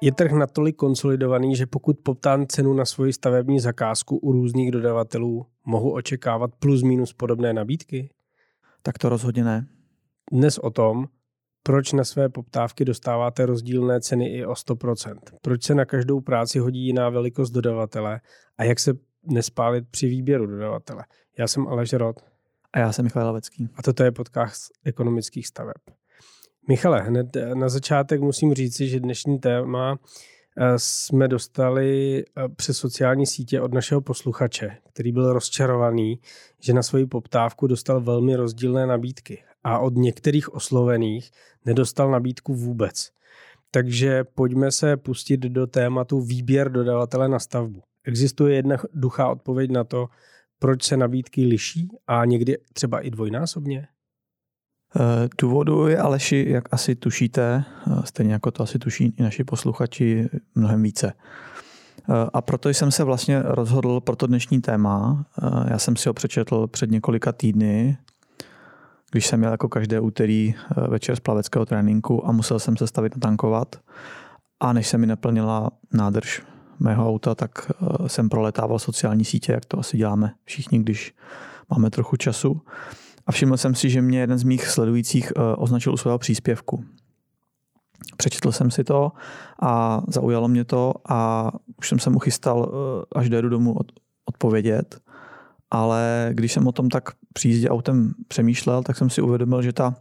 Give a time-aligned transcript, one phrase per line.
[0.00, 5.46] Je trh natolik konsolidovaný, že pokud poptám cenu na svoji stavební zakázku u různých dodavatelů,
[5.64, 8.10] mohu očekávat plus minus podobné nabídky?
[8.82, 9.66] Tak to rozhodně ne.
[10.32, 11.08] Dnes o tom,
[11.62, 16.58] proč na své poptávky dostáváte rozdílné ceny i o 100%, proč se na každou práci
[16.58, 18.20] hodí jiná velikost dodavatele
[18.58, 18.92] a jak se
[19.22, 21.04] nespálit při výběru dodavatele.
[21.38, 22.16] Já jsem Aleš Rod.
[22.72, 23.68] A já jsem Michal Levecký.
[23.74, 25.97] A toto je podcast ekonomických staveb.
[26.70, 29.98] Michale, hned na začátek musím říci, že dnešní téma
[30.56, 36.20] eh, jsme dostali eh, přes sociální sítě od našeho posluchače, který byl rozčarovaný,
[36.60, 41.30] že na svoji poptávku dostal velmi rozdílné nabídky a od některých oslovených
[41.64, 43.10] nedostal nabídku vůbec.
[43.70, 47.82] Takže pojďme se pustit do tématu výběr dodavatele na stavbu.
[48.04, 50.06] Existuje jedna duchá odpověď na to,
[50.58, 53.88] proč se nabídky liší a někdy třeba i dvojnásobně?
[54.96, 59.44] Eh, důvodu je Aleši, jak asi tušíte, eh, stejně jako to asi tuší i naši
[59.44, 61.12] posluchači, mnohem více.
[61.12, 65.24] Eh, a proto jsem se vlastně rozhodl pro to dnešní téma.
[65.68, 67.98] Já jsem si ho přečetl před několika týdny,
[69.10, 70.54] když jsem měl jako každé úterý
[70.88, 73.76] večer z plaveckého tréninku a musel jsem se stavit natankovat.
[74.60, 76.42] A než se mi naplnila nádrž
[76.78, 77.72] mého auta, tak
[78.06, 81.14] jsem proletával sociální sítě, jak to asi děláme všichni, když
[81.70, 82.62] máme trochu času.
[83.28, 86.84] A všiml jsem si, že mě jeden z mých sledujících eh, označil u svého příspěvku.
[88.16, 89.12] Přečetl jsem si to
[89.62, 93.76] a zaujalo mě to a už jsem se mu chystal, eh, až dojedu domů
[94.24, 95.00] odpovědět.
[95.70, 99.72] Ale když jsem o tom tak při jízdě autem přemýšlel, tak jsem si uvědomil, že
[99.72, 99.94] ta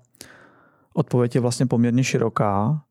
[0.93, 2.81] odpověď je vlastně poměrně široká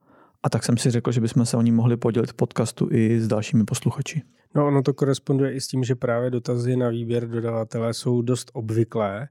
[0.43, 3.21] a tak jsem si řekl, že bychom se o ní mohli podělit v podcastu i
[3.21, 4.23] s dalšími posluchači.
[4.55, 8.51] No ono to koresponduje i s tím, že právě dotazy na výběr dodavatele jsou dost
[8.55, 9.29] obvyklé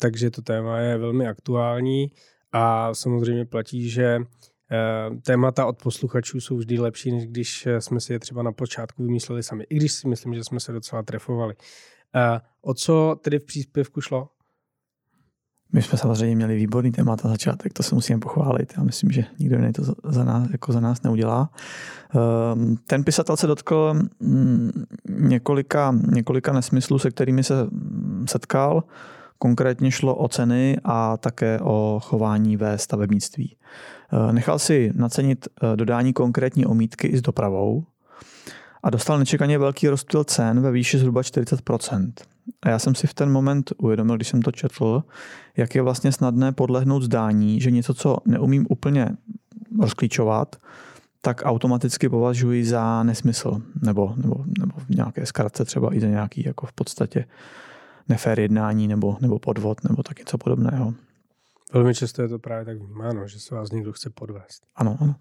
[0.00, 2.10] takže to téma je velmi aktuální
[2.52, 4.18] a samozřejmě platí, že
[4.70, 8.52] eh, témata od posluchačů jsou vždy lepší, než když eh, jsme si je třeba na
[8.52, 9.64] počátku vymysleli sami.
[9.70, 11.54] I když si myslím, že jsme se docela trefovali.
[12.14, 14.28] Eh, o co tedy v příspěvku šlo?
[15.72, 18.72] My jsme samozřejmě měli výborný témat na začátek, to se musíme pochválit.
[18.76, 21.50] Já myslím, že nikdo jiný to za nás, jako za nás neudělá.
[22.14, 24.70] Ehm, ten pisatel se dotkl mm,
[25.08, 28.84] několika, několika nesmyslů, se kterými se mm, setkal.
[29.42, 33.56] Konkrétně šlo o ceny a také o chování ve stavebnictví.
[34.12, 37.84] Eh, nechal si nacenit eh, dodání konkrétní omítky i s dopravou
[38.82, 42.12] a dostal nečekaně velký rozptyl cen ve výši zhruba 40%.
[42.62, 45.02] A já jsem si v ten moment uvědomil, když jsem to četl,
[45.56, 49.08] jak je vlastně snadné podlehnout zdání, že něco, co neumím úplně
[49.80, 50.56] rozklíčovat,
[51.22, 56.42] tak automaticky považuji za nesmysl, nebo, nebo, nebo v nějaké zkratce třeba i za nějaký
[56.46, 57.24] jako v podstatě
[58.08, 60.94] nefér jednání nebo, nebo podvod nebo tak něco podobného.
[61.72, 64.62] Velmi často je to právě tak vnímáno, že se vás někdo chce podvést.
[64.76, 65.14] Ano, ano.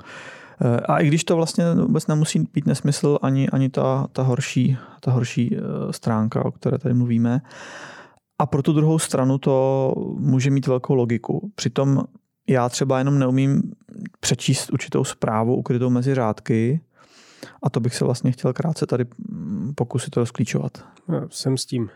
[0.61, 4.77] Eh, a i když to vlastně vůbec nemusí být nesmysl ani, ani ta, ta, horší,
[5.01, 7.41] ta horší eh, stránka, o které tady mluvíme.
[8.39, 11.51] A pro tu druhou stranu to může mít velkou logiku.
[11.55, 12.03] Přitom
[12.47, 13.61] já třeba jenom neumím
[14.19, 16.81] přečíst určitou zprávu ukrytou mezi řádky
[17.63, 19.05] a to bych se vlastně chtěl krátce tady
[19.75, 20.85] pokusit to rozklíčovat.
[21.13, 21.89] Já jsem s tím.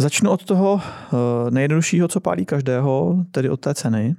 [0.00, 4.16] Začnu od toho eh, nejjednoduššího, co pálí každého, tedy od té ceny.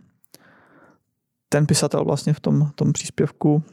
[1.49, 3.63] Ten pisatel vlastně v tom, tom příspěvku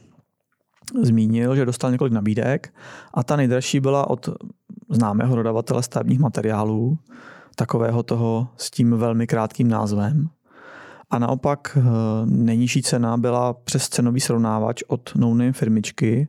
[1.01, 2.73] zmínil, že dostal několik nabídek
[3.13, 4.29] a ta nejdražší byla od
[4.89, 6.97] známého dodavatele stavebních materiálů,
[7.55, 10.29] takového toho s tím velmi krátkým názvem.
[11.09, 11.81] A naopak eh,
[12.25, 16.27] nejnižší cena byla přes cenový srovnávač od no firmičky.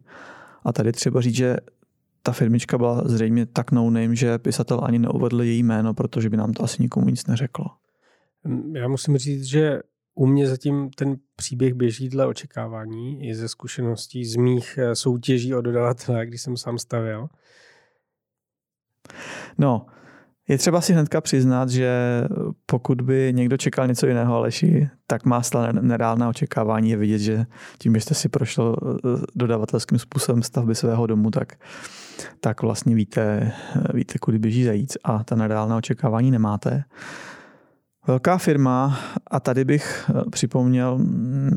[0.64, 1.56] A tady třeba říct, že
[2.28, 6.36] ta firmička byla zřejmě tak no name, že pisatel ani neuvedl její jméno, protože by
[6.36, 7.66] nám to asi nikomu nic neřeklo.
[8.72, 9.80] Já musím říct, že
[10.14, 15.54] u mě zatím ten příběh běží dle očekávání i ze zkušeností z mých eh, soutěží
[15.54, 17.28] o dodavatele, když jsem sám stavěl.
[19.58, 19.86] No,
[20.48, 22.22] je třeba si hnedka přiznat, že
[22.66, 26.90] pokud by někdo čekal něco jiného, Aleši, tak má stále nereálné očekávání.
[26.90, 27.46] Je vidět, že
[27.78, 31.52] tím, že jste si prošel eh, dodavatelským způsobem stavby svého domu, tak,
[32.40, 33.52] tak vlastně víte,
[33.94, 36.84] víte, kudy běží zajíc a ta nereálné očekávání nemáte.
[38.06, 40.98] Velká firma, a tady bych eh, připomněl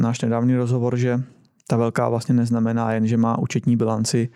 [0.01, 1.21] náš nedávný rozhovor, že
[1.67, 4.29] ta velká vlastně neznamená jen, že má účetní bilanci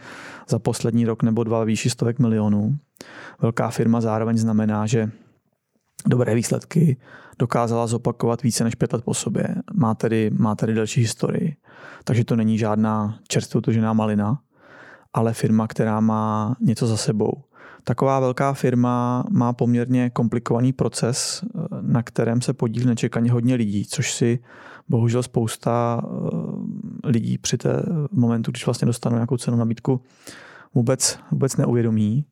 [0.50, 2.78] za poslední rok nebo dva výši stovek milionů.
[3.42, 5.12] Velká firma zároveň znamená, že
[6.08, 6.98] dobré výsledky
[7.40, 9.56] dokázala zopakovat více než pět let po sobě.
[9.74, 11.56] Má tedy, má tedy delší historii.
[12.04, 14.40] Takže to není žádná čerstvě utržená malina,
[15.14, 17.44] ale firma, která má něco za sebou.
[17.84, 21.44] Taková velká firma má poměrně komplikovaný proces,
[21.82, 24.40] na kterém se podílí nečekaně hodně lidí, což si
[24.90, 26.02] bohužel spousta
[27.04, 30.02] lidí při té momentu, když vlastně dostanou nějakou cenu nabídku,
[30.74, 32.26] vůbec, vůbec neuvědomí.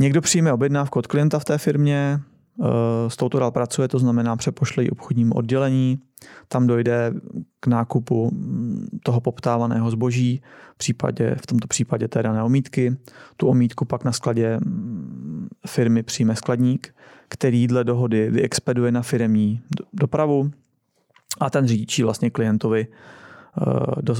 [0.00, 2.20] Někdo přijme objednávku od klienta v té firmě,
[3.08, 5.98] s touto dál pracuje, to znamená přepošle ji obchodnímu oddělení,
[6.48, 7.12] tam dojde
[7.60, 8.30] k nákupu
[9.02, 10.42] toho poptávaného zboží,
[10.74, 12.96] v, případě, v tomto případě té dané omítky.
[13.36, 14.60] Tu omítku pak na skladě
[15.66, 16.94] firmy přijme skladník,
[17.28, 19.60] který dle dohody vyexpeduje na firmní
[19.92, 20.50] dopravu
[21.40, 24.14] a ten řidičí vlastně klientovi eh, do,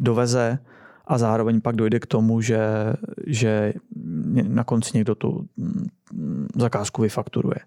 [0.00, 0.58] doveze
[1.06, 2.58] a zároveň pak dojde k tomu, že,
[3.26, 3.72] že
[4.42, 5.48] na konci někdo tu
[6.56, 7.58] zakázku vyfakturuje.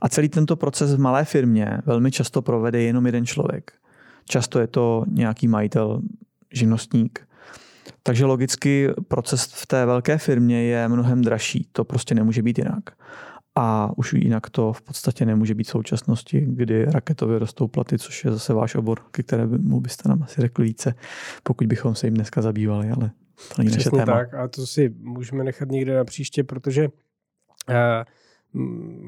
[0.00, 3.72] A celý tento proces v malé firmě velmi často provede jenom jeden člověk.
[4.28, 6.02] Často je to nějaký majitel,
[6.52, 7.28] živnostník.
[8.02, 11.68] Takže logicky proces v té velké firmě je mnohem dražší.
[11.72, 12.84] To prostě nemůže být jinak.
[13.56, 18.24] A už jinak to v podstatě nemůže být v současnosti, kdy raketově rostou platy, což
[18.24, 20.94] je zase váš obor, ke kterému byste nám asi řekli více,
[21.42, 23.10] pokud bychom se jim dneska zabývali, ale
[23.48, 24.04] to není naše téma.
[24.04, 27.74] tak a to si můžeme nechat někde na příště, protože uh,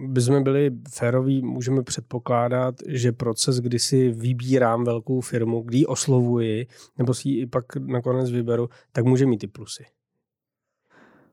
[0.06, 6.66] bychom byli féroví, můžeme předpokládat, že proces, kdy si vybírám velkou firmu, kdy ji oslovuji,
[6.98, 9.84] nebo si ji i pak nakonec vyberu, tak může mít ty plusy.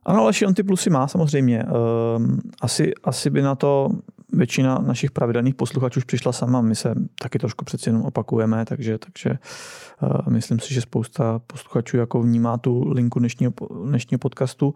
[0.05, 1.59] Ano, ale on ty plusy má samozřejmě.
[1.59, 3.89] Ehm, asi, asi by na to
[4.33, 6.61] většina našich pravidelných posluchačů už přišla sama.
[6.61, 9.29] My se taky trošku přeci jenom opakujeme, takže, takže
[10.01, 13.53] uh, myslím si, že spousta posluchačů jako vnímá tu linku dnešního,
[13.85, 14.75] dnešního podcastu,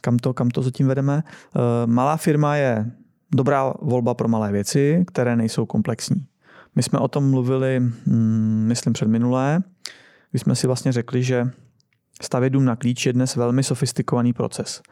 [0.00, 1.22] kam to, kam to zatím vedeme.
[1.56, 2.90] Uh, malá firma je
[3.34, 6.24] dobrá volba pro malé věci, které nejsou komplexní.
[6.76, 7.76] My jsme o tom mluvili,
[8.06, 9.62] hmm, myslím, před minulé,
[10.30, 11.50] kdy jsme si vlastně řekli, že
[12.22, 14.82] Stavět dům na klíč je dnes velmi sofistikovaný proces.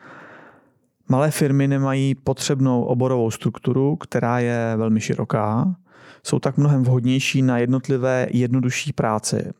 [1.09, 5.75] Malé firmy nemají potřebnou oborovou strukturu, která je velmi široká.
[6.23, 9.53] Jsou tak mnohem vhodnější na jednotlivé jednodušší práce.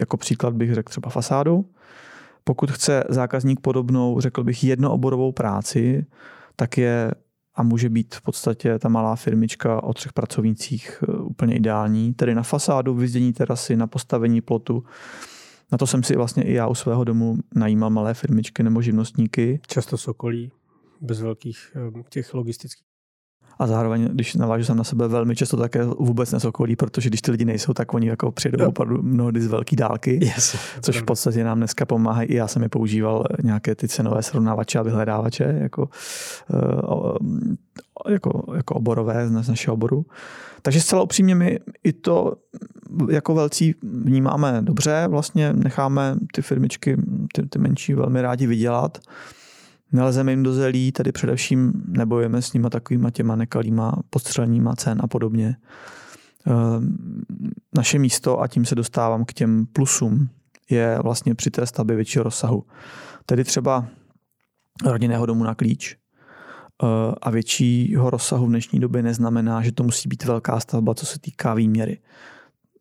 [0.00, 1.70] Jako příklad bych řekl třeba fasádu.
[2.44, 6.06] Pokud chce zákazník podobnou, řekl bych, jednooborovou práci,
[6.56, 7.12] tak je
[7.58, 12.14] a může být v podstatě ta malá firmička o třech pracovnících eh, úplně ideální.
[12.14, 14.84] Tedy na fasádu, vyzdění terasy, na postavení plotu,
[15.72, 19.60] na to jsem si vlastně i já u svého domu najímal malé firmičky nebo živnostníky.
[19.66, 20.52] Často sokolí,
[21.00, 22.87] bez velkých eh, těch logistických
[23.58, 27.30] a zároveň, když navážu jsem na sebe, velmi často také vůbec nesokolí, protože když ty
[27.30, 28.68] lidi nejsou, tak oni jako přijedou no.
[28.68, 32.22] opravdu mnohdy z velké dálky, yes, což v podstatě nám dneska pomáhá.
[32.22, 35.88] I já jsem je používal nějaké ty cenové srovnávače a vyhledávače jako,
[36.54, 40.06] eh, jako, jako oborové z našeho oboru.
[40.62, 42.36] Takže zcela upřímně my i to
[43.10, 46.96] jako velcí vnímáme dobře, vlastně necháme ty firmičky,
[47.34, 48.98] ty, ty menší velmi rádi vydělat.
[49.92, 55.06] Nelezeme jim do zelí, tady především nebojeme s nima takovýma těma nekalýma podstřelníma cen a
[55.06, 55.56] podobně.
[56.46, 56.96] Ehm,
[57.76, 60.28] naše místo, a tím se dostávám k těm plusům,
[60.70, 62.64] je vlastně při té stavbě většího rozsahu.
[63.26, 63.86] Tedy třeba
[64.84, 65.96] rodinného domu na klíč,
[66.82, 71.06] ehm, a většího rozsahu v dnešní době neznamená, že to musí být velká stavba, co
[71.06, 71.98] se týká výměry.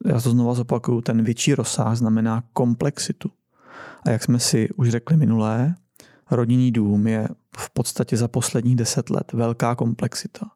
[0.06, 3.32] Já to znova zopakuju, ten větší rozsah znamená komplexitu.
[4.06, 5.76] A jak jsme si už řekli minulé,
[6.32, 7.28] rodinný dům je
[7.58, 10.52] v podstatě za posledních deset let velká komplexita.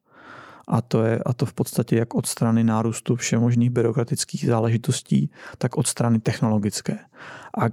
[0.67, 5.77] A to, je, a to v podstatě jak od strany nárůstu všemožných byrokratických záležitostí, tak
[5.77, 6.99] od strany technologické.
[7.61, 7.65] A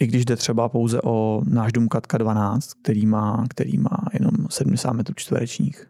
[0.00, 4.32] i když jde třeba pouze o náš dům Katka 12, který má, který má jenom
[4.50, 5.86] 70 metrů čtverečních.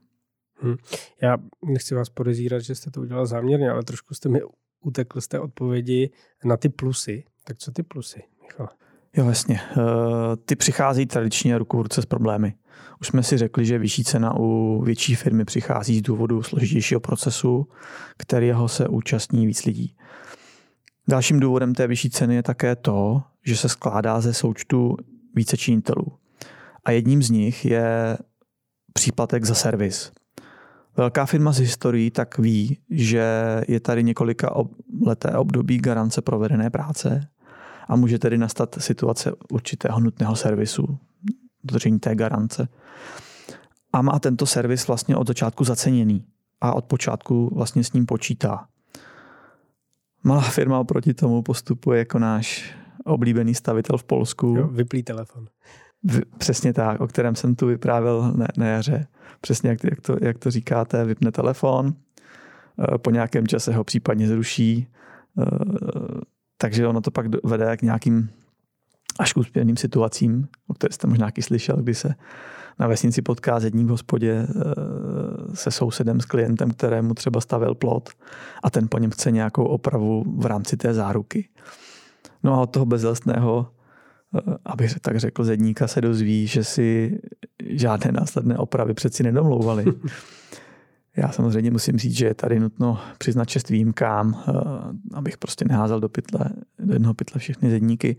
[0.55, 0.77] Hmm.
[1.23, 4.41] Já nechci vás podezírat, že jste to udělal záměrně, ale trošku jste mi
[4.81, 6.11] utekl z té odpovědi
[6.45, 7.25] na ty plusy.
[7.45, 8.69] Tak co ty plusy, Michal?
[9.17, 9.61] Jo, jasně.
[9.71, 9.77] Eh,
[10.45, 12.55] ty přichází tradičně ruku v ruce s problémy.
[13.01, 17.69] Už jsme si řekli, že vyšší cena u větší firmy přichází z důvodu složitějšího procesu,
[18.17, 19.97] kterého se účastní víc lidí.
[21.09, 24.97] Dalším důvodem té vyšší ceny je také to, že se skládá ze součtu
[25.35, 26.07] více činitelů.
[26.85, 28.19] A jedním z nich je
[28.93, 30.13] příplatek za servis.
[30.97, 33.25] Velká firma z historií tak ví, že
[33.69, 34.55] je tady několika
[35.07, 37.29] leté období garance provedené práce
[37.91, 40.99] a může tedy nastat situace určitého nutného servisu,
[41.65, 42.69] dodržení té garance.
[43.93, 46.25] A má tento servis vlastně od začátku zaceněný
[46.61, 48.67] a od počátku vlastně s ním počítá.
[50.23, 54.55] Malá firma oproti tomu postupuje jako náš oblíbený stavitel v Polsku.
[54.59, 55.47] Jo, vyplý telefon.
[56.05, 59.07] V, přesně tak, o kterém jsem tu vyprávěl na, na jaře.
[59.41, 61.95] Přesně jak, jak, to, jak to říkáte, vypne telefon,
[62.95, 64.87] eh, po nějakém čase ho případně zruší,
[65.39, 65.45] eh,
[66.61, 68.29] takže ono to pak vede k nějakým
[69.19, 72.15] až k úspěšným situacím, o které jste možná taky slyšel, kdy se
[72.79, 78.11] na vesnici potká zedník v hospodě eh, se sousedem, s klientem, kterému třeba stavil plot
[78.63, 81.49] a ten po něm chce nějakou opravu v rámci té záruky.
[82.43, 83.67] No a od toho bezlastného,
[84.39, 87.19] eh, abych tak řekl, zedníka se dozví, že si
[87.67, 89.85] žádné následné opravy přeci nedomlouvali.
[91.17, 94.53] Já samozřejmě musím říct, že je tady nutno přiznat čest výjimkám, eh,
[95.15, 98.17] abych prostě neházel do, pytle, do jednoho pytle všechny zedníky.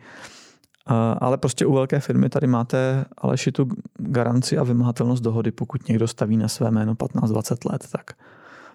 [1.17, 6.07] Ale prostě u velké firmy tady máte Aleši tu garanci a vymahatelnost dohody, pokud někdo
[6.07, 8.11] staví na své jméno 15-20 let, tak,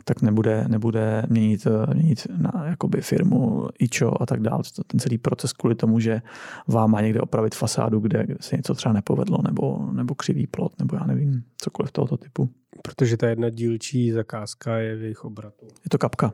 [0.08, 4.62] tak nebude, nebude měnit, měnit na jakoby firmu, IČO a tak dále.
[4.86, 6.22] Ten celý proces kvůli tomu, že
[6.68, 10.96] vám má někde opravit fasádu, kde se něco třeba nepovedlo, nebo, nebo křivý plot, nebo
[10.96, 12.50] já nevím, cokoliv tohoto typu.
[12.82, 15.66] Protože ta jedna dílčí zakázka je v jejich obratu.
[15.66, 16.32] Je to kapka.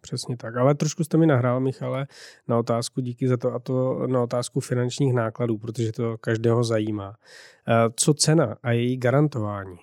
[0.00, 0.56] Přesně tak.
[0.56, 2.06] Ale trošku jste mi nahrál, Michale,
[2.48, 7.16] na otázku, díky za to, a to na otázku finančních nákladů, protože to každého zajímá.
[7.68, 9.76] Eh, co cena a její garantování?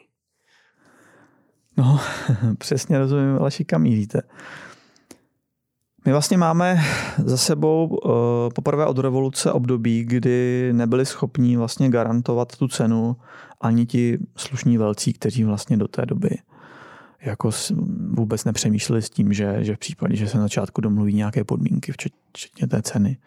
[1.77, 1.99] No,
[2.57, 4.21] přesně rozumím, ale kam míříte.
[6.05, 6.81] My vlastně máme
[7.25, 8.11] za sebou uh,
[8.55, 13.15] poprvé od revoluce období, kdy nebyli schopní vlastně garantovat tu cenu
[13.61, 16.29] ani ti slušní velcí, kteří vlastně do té doby
[17.25, 17.49] jako
[18.09, 21.91] vůbec nepřemýšleli s tím, že, že v případě, že se na začátku domluví nějaké podmínky,
[21.91, 23.17] včetně té ceny,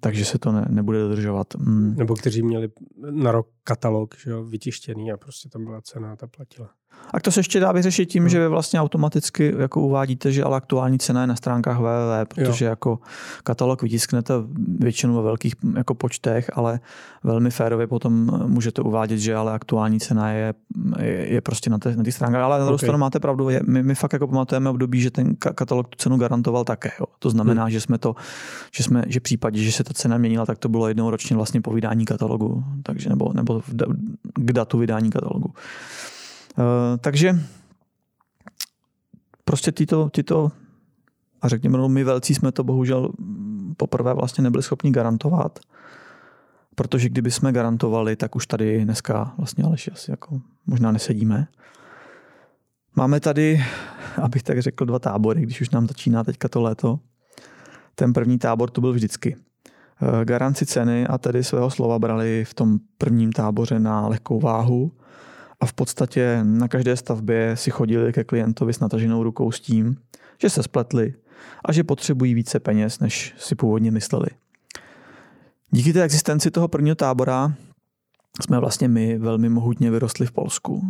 [0.00, 1.46] takže se to ne, nebude dodržovat.
[1.58, 1.94] Mm.
[1.96, 2.68] Nebo kteří měli
[3.10, 6.70] na rok katalog že jo, vytištěný a prostě tam byla cena a ta platila.
[7.14, 8.30] A to se ještě dá vyřešit tím, hmm.
[8.30, 12.64] že vy vlastně automaticky jako uvádíte, že ale aktuální cena je na stránkách www, protože
[12.64, 12.68] jo.
[12.68, 12.98] jako
[13.44, 14.34] katalog vytisknete
[14.78, 16.80] většinou ve velkých jako počtech, ale
[17.24, 18.12] velmi férově potom
[18.46, 20.54] můžete uvádět, že ale aktuální cena je,
[20.98, 22.42] je, je prostě na těch na stránkách.
[22.42, 22.86] Ale na druhou okay.
[22.86, 26.64] stranu máte pravdu, my, my fakt jako pamatujeme období, že ten katalog tu cenu garantoval
[26.64, 26.90] také.
[27.00, 27.06] Jo.
[27.18, 27.70] To znamená, hmm.
[27.70, 28.14] že jsme to,
[28.74, 31.36] že jsme, že v případě, že se ta cena měnila, tak to bylo jednou ročně
[31.36, 33.49] vlastně po vydání katalogu, takže nebo, nebo
[34.34, 35.54] k datu vydání katalogu.
[36.58, 37.40] Eh, takže
[39.44, 40.52] prostě tyto, tyto
[41.42, 43.12] a řekněme, no, my velcí jsme to bohužel
[43.76, 45.58] poprvé vlastně nebyli schopni garantovat,
[46.74, 51.46] protože kdyby jsme garantovali, tak už tady dneska vlastně Aleši asi jako možná nesedíme.
[52.96, 53.64] Máme tady,
[54.22, 56.98] abych tak řekl, dva tábory, když už nám začíná teďka to léto.
[57.94, 59.36] Ten první tábor to byl vždycky.
[60.02, 64.92] Eh, garanci ceny a tedy svého slova brali v tom prvním táboře na lehkou váhu
[65.60, 69.96] a v podstatě na každé stavbě si chodili ke klientovi s nataženou rukou s tím,
[70.38, 71.14] že se spletli
[71.64, 74.26] a že potřebují více peněz, než si původně mysleli.
[75.70, 77.54] Díky té existenci toho prvního tábora
[78.42, 80.82] jsme vlastně my velmi mohutně vyrostli v Polsku.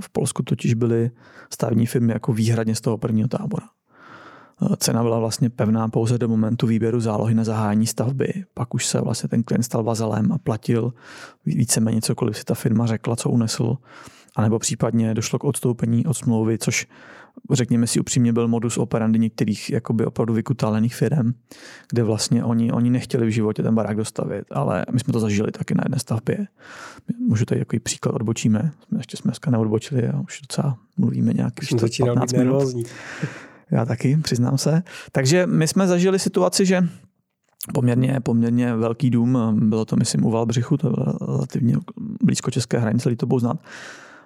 [0.00, 1.10] V Polsku totiž byly
[1.52, 3.68] stavní firmy jako výhradně z toho prvního tábora.
[4.76, 8.32] Cena byla vlastně pevná pouze do momentu výběru zálohy na zahájení stavby.
[8.54, 10.92] Pak už se vlastně ten klient stal vazalem a platil
[11.46, 13.76] víceméně cokoliv si ta firma řekla, co unesl.
[14.36, 16.86] A nebo případně došlo k odstoupení od smlouvy, což
[17.50, 21.32] řekněme si upřímně byl modus operandi některých jakoby opravdu vykutálených firm,
[21.90, 25.52] kde vlastně oni, oni nechtěli v životě ten barák dostavit, ale my jsme to zažili
[25.52, 26.46] taky na jedné stavbě.
[27.18, 28.70] Můžu tady takový příklad odbočíme.
[28.98, 31.66] Ještě jsme dneska neodbočili a už docela mluvíme nějaký
[32.04, 32.74] 15 minut.
[33.70, 34.82] Já taky, přiznám se.
[35.12, 36.88] Takže my jsme zažili situaci, že
[37.74, 41.76] poměrně, poměrně velký dům, bylo to myslím u Valbřichu, to bylo relativně
[42.22, 43.58] blízko české hranice, to budou znát,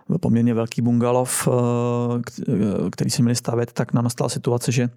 [0.08, 4.90] byl poměrně velký bungalov, eh, který si měli stavět, tak nám nastala situace, že,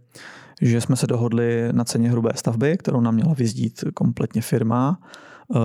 [0.61, 4.99] že jsme se dohodli na ceně hrubé stavby, kterou nám měla vyzdít kompletně firma,
[5.55, 5.59] eh,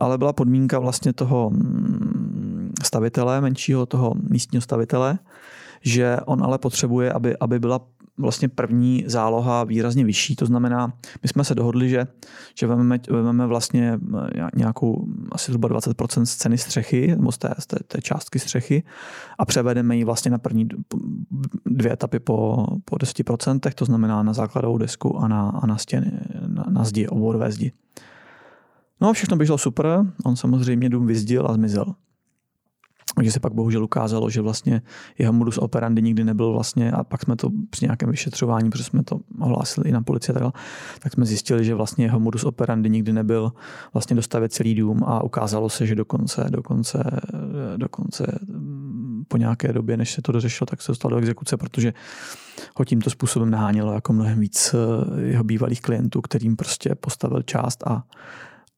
[0.00, 5.18] ale byla podmínka vlastně toho mm, stavitele, menšího toho místního stavitele,
[5.82, 7.80] že on ale potřebuje, aby, aby byla
[8.18, 10.92] vlastně první záloha výrazně vyšší, to znamená,
[11.22, 12.06] my jsme se dohodli, že,
[12.58, 17.54] že vezmeme, vezmeme vlastně eh, nějakou asi zhruba 20% z ceny střechy, nebo z té,
[17.58, 18.82] z té, té částky střechy
[19.38, 20.68] a převedeme ji vlastně na první
[21.66, 26.12] dvě etapy po, po 10%, to znamená na základovou desku a na, a na stěny,
[26.46, 27.72] na, na zdi, obvodové zdi.
[29.00, 29.86] No a všechno běželo super,
[30.24, 31.94] on samozřejmě dům vyzdil a zmizel.
[33.16, 34.82] Takže se pak bohužel ukázalo, že vlastně
[35.18, 39.02] jeho modus operandi nikdy nebyl vlastně, a pak jsme to při nějakém vyšetřování, protože jsme
[39.02, 40.54] to ohlásili i na policii, tak,
[40.98, 43.52] tak jsme zjistili, že vlastně jeho modus operandi nikdy nebyl
[43.92, 47.20] vlastně dostavit celý dům a ukázalo se, že dokonce, dokonce,
[47.76, 51.92] dokonce mm, po nějaké době, než se to dořešilo, tak se dostal do exekuce, protože
[52.76, 57.86] ho tímto způsobem nahánělo jako mnohem víc eh, jeho bývalých klientů, kterým prostě postavil část
[57.86, 58.02] a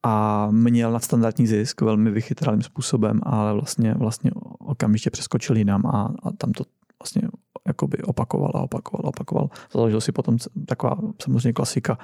[0.07, 6.33] a měl nadstandardní zisk velmi vychytralým způsobem, ale vlastně, vlastně okamžitě přeskočil jinam a, a
[6.33, 6.65] tam to
[7.01, 7.29] vlastně
[7.67, 9.51] jakoby opakoval a opakoval a opakoval.
[9.73, 11.99] Založil si potom taková samozřejmě klasika,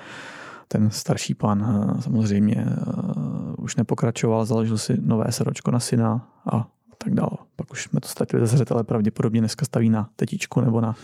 [0.69, 2.67] ten starší pan eh, samozřejmě
[2.97, 6.69] uh, už nepokračoval, založil si nové seročko na syna a
[7.05, 7.39] tak dál.
[7.57, 10.95] Pak už jsme to ztratili ze zřetele, pravděpodobně dneska staví na tetičku nebo na,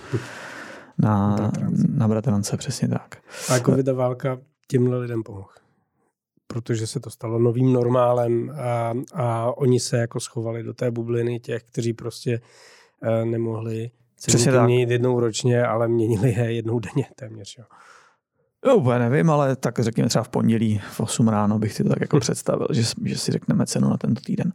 [0.98, 1.84] na, bratrance.
[1.88, 3.16] na bratrance, přesně tak.
[3.48, 4.38] A jako válka
[4.68, 5.48] těmhle lidem pomohl
[6.46, 11.40] protože se to stalo novým normálem a, a oni se jako schovali do té bubliny
[11.40, 12.40] těch, kteří prostě
[13.02, 13.90] uh, nemohli
[14.26, 17.58] Přesně měnit jednou ročně, ale měnili je jednou denně téměř.
[17.58, 17.64] Jo.
[18.66, 21.88] No, úplně nevím, ale tak řekněme třeba v pondělí v 8 ráno bych si to
[21.88, 24.52] tak jako představil, že, že si řekneme cenu na tento týden.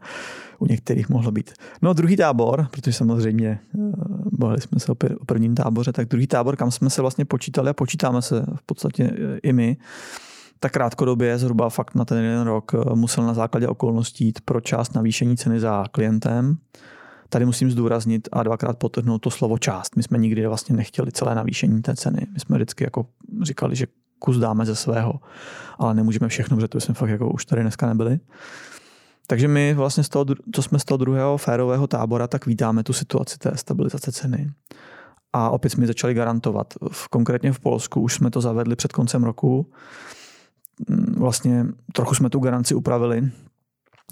[0.60, 1.54] U některých mohlo být.
[1.82, 3.94] No druhý tábor, protože samozřejmě uh,
[4.32, 7.70] bavili jsme se o, o prvním táboře, tak druhý tábor, kam jsme se vlastně počítali
[7.70, 9.78] a počítáme se v podstatě uh, i my,
[10.64, 14.62] tak krátkodobě, zhruba fakt na ten jeden rok, uh, musel na základě okolností jít pro
[14.62, 16.58] část navýšení ceny za klientem.
[17.30, 19.96] Tady musím zdůraznit a dvakrát potrhnout to slovo část.
[19.96, 22.28] My jsme nikdy vlastně nechtěli celé navýšení té ceny.
[22.34, 23.06] My jsme vždycky jako
[23.42, 23.88] říkali, že
[24.20, 25.14] kus dáme ze svého,
[25.78, 28.20] ale nemůžeme všechno, protože to jsme fakt jako už tady dneska nebyli.
[29.28, 30.26] Takže my vlastně z toho,
[30.56, 34.52] co jsme z toho druhého férového tábora, tak vítáme tu situaci té stabilizace ceny.
[35.34, 36.74] A opět jsme začali garantovat.
[36.92, 39.72] V, konkrétně v Polsku už jsme to zavedli před koncem roku.
[40.90, 43.32] Mm, vlastně trochu jsme tu garanci upravili.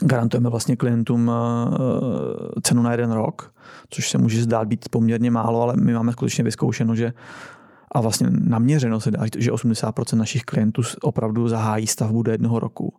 [0.01, 3.53] Garantujeme vlastně klientům eh, cenu na jeden rok,
[3.89, 7.13] což se může zdát být poměrně málo, ale my máme skutečně vyzkoušeno, že
[7.91, 12.93] a vlastně naměřeno se dá, že 80% našich klientů opravdu zahájí stavbu do jednoho roku.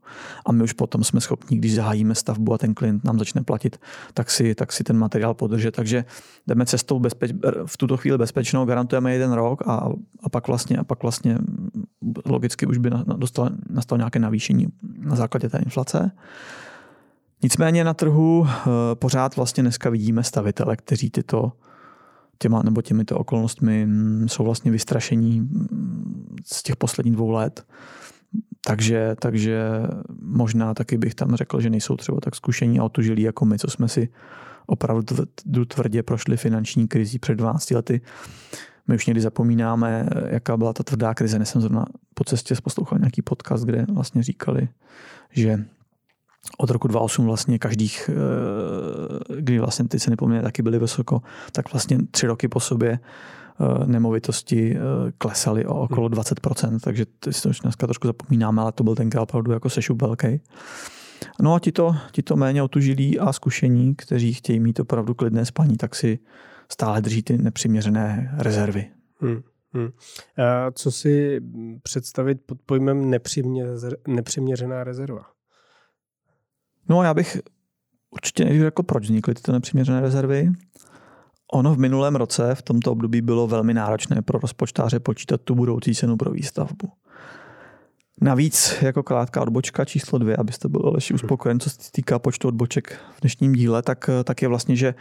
[0.47, 3.80] A my už potom jsme schopni, když zahájíme stavbu a ten klient nám začne platit,
[4.14, 5.76] tak si, tak si ten materiál podržet.
[5.76, 6.04] Takže
[6.47, 7.32] jdeme cestou bezpeč,
[7.66, 9.88] v tuto chvíli bezpečnou, garantujeme jeden rok a,
[10.23, 11.38] a pak vlastně, a pak vlastně
[12.26, 14.66] logicky už by dostal, nastal nějaké navýšení
[14.99, 16.11] na základě té inflace.
[17.42, 21.52] Nicméně na trhu eh, pořád vlastně dneska vidíme stavitele, kteří tyto
[22.42, 27.66] těma, nebo těmito okolnostmi mm, jsou vlastně vystrašení mm, z těch posledních dvou let.
[28.66, 29.61] Takže, takže
[30.23, 33.70] možná taky bych tam řekl, že nejsou třeba tak zkušení a otužilí jako my, co
[33.70, 34.09] jsme si
[34.66, 38.00] opravdu tvrdě prošli finanční krizi před 12 lety.
[38.88, 41.37] My už někdy zapomínáme, jaká byla ta tvrdá krize.
[41.37, 44.68] Dnes jsem zrovna po cestě poslouchal nějaký podcast, kde vlastně říkali,
[45.31, 45.64] že
[46.59, 51.22] od roku 2008 vlastně každých, eh, kdy vlastně ty ceny poměrně taky byly vysoko,
[51.53, 56.79] tak vlastně tři roky po sobě eh, nemovitosti eh, klesaly o okolo 20%, hmm.
[56.79, 60.03] takže to si to už dneska trošku zapomínáme, ale to byl tenkrát opravdu jako sešup
[60.03, 60.40] velký.
[61.40, 65.44] No a ti to, ti to méně otužilí a zkušení, kteří chtějí mít opravdu klidné
[65.44, 66.18] spaní, tak si
[66.68, 68.90] stále drží ty nepřiměřené rezervy.
[69.20, 69.40] Hmm.
[69.72, 69.88] Hmm.
[70.38, 71.40] A co si
[71.83, 73.11] představit pod pojmem
[74.07, 75.22] nepřiměřená rezerva?
[76.90, 77.38] No já bych
[78.11, 80.53] určitě nejdřív řekl, proč vznikly tyto nepřiměřené rezervy.
[81.53, 85.94] Ono v minulém roce, v tomto období, bylo velmi náročné pro rozpočtáře počítat tu budoucí
[85.94, 86.92] cenu pro výstavbu.
[88.20, 92.98] Navíc jako krátká odbočka číslo dvě, abyste byl Aleši uspokojen, co se týká počtu odboček
[93.16, 94.94] v dnešním díle, tak, tak je vlastně, že,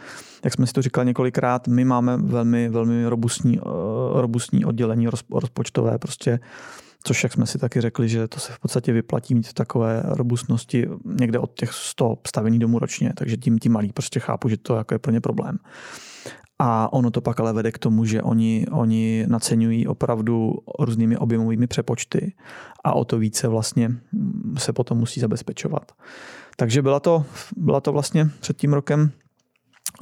[0.44, 3.60] jak jsme si to říkali několikrát, my máme velmi, velmi robustní,
[4.12, 6.40] robustní oddělení rozpočtové, prostě
[7.04, 10.02] Což, jak jsme si taky řekli, že to se v podstatě vyplatí mít v takové
[10.04, 14.56] robustnosti někde od těch 100 stavení domů ročně, takže tím tím malý prostě chápu, že
[14.56, 15.58] to jako je pro ně problém.
[16.58, 21.66] A ono to pak ale vede k tomu, že oni, oni naceňují opravdu různými objemovými
[21.66, 22.34] přepočty
[22.84, 23.90] a o to více vlastně
[24.58, 25.92] se potom musí zabezpečovat.
[26.56, 27.24] Takže byla to,
[27.56, 29.10] byla to vlastně před tím rokem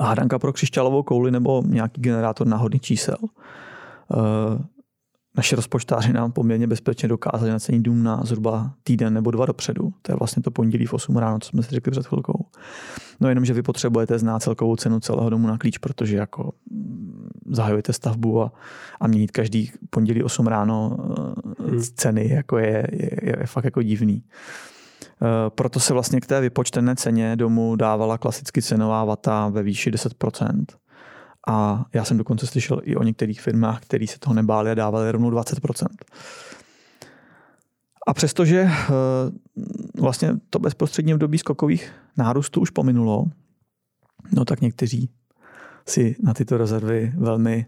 [0.01, 3.17] hádanka pro křišťálovou kouli nebo nějaký generátor náhodných čísel.
[5.39, 9.93] Naši rozpočtáři nám poměrně bezpečně dokázali nacenit dům na zhruba týden nebo dva dopředu.
[10.03, 12.47] To je vlastně to pondělí v 8 ráno, co jsme si řekli před chvilkou.
[13.21, 17.29] No jenom, že vy potřebujete znát celkovou cenu celého domu na klíč, protože jako mm,
[17.47, 18.53] zahajujete stavbu a,
[19.01, 21.83] a měnit každý pondělí 8 ráno eh, hmm.
[21.95, 24.23] ceny jako je, je, je, fakt jako divný.
[24.23, 29.91] Eh, proto se vlastně k té vypočtené ceně domu dávala klasicky cenová vata ve výši
[29.91, 30.65] 10%.
[31.49, 35.13] A já jsem dokonce slyšel i o některých firmách, které se toho nebáli a dávali
[35.13, 35.87] rovnou 20%.
[38.07, 38.91] A přestože eh,
[40.01, 43.25] vlastně to bezprostřední období skokových nárůstů už pominulo,
[44.33, 45.11] no tak někteří
[45.87, 47.67] si na tyto rezervy velmi,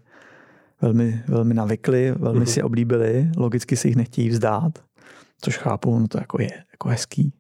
[0.83, 2.53] velmi, velmi navykli, velmi mm-hmm.
[2.53, 4.79] si oblíbili, logicky si jich nechtějí vzdát,
[5.41, 7.33] což chápu, no to jako je jako hezký.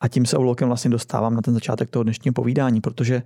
[0.00, 3.22] A tím se obloukem vlastně dostávám na ten začátek toho dnešního povídání, protože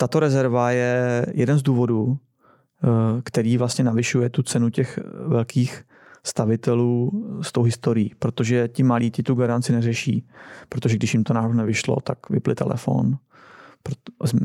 [0.00, 5.84] tato rezerva je jeden z důvodů, eh, který vlastně navyšuje tu cenu těch velkých
[6.24, 7.10] stavitelů
[7.42, 10.28] s tou historií, protože ti malí ti tu garanci neřeší,
[10.68, 13.18] protože když jim to náhodou nevyšlo, tak vypli telefon,